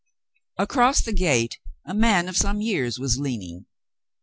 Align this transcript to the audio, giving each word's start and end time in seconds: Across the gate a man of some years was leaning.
Across 0.57 1.01
the 1.03 1.13
gate 1.13 1.59
a 1.85 1.93
man 1.93 2.27
of 2.27 2.35
some 2.35 2.59
years 2.59 2.97
was 2.97 3.19
leaning. 3.19 3.67